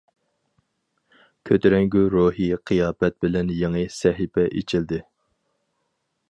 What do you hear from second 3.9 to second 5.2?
سەھىپە ئېچىلدى.